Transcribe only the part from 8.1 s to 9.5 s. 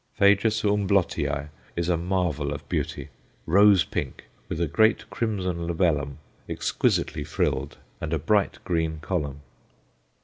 a bright green column.